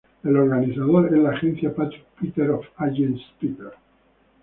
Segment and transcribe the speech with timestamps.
[0.23, 3.71] El organizador es la agencia "Patrick Peter of Agence Peter".